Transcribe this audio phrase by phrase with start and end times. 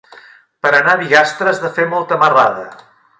[0.65, 2.65] Per anar a Bigastre has de fer molta marrada.